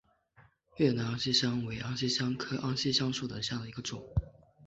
[0.77, 4.01] 越南安息香为安息香科安息香属下的一个种。